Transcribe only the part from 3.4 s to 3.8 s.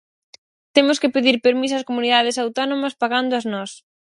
nós.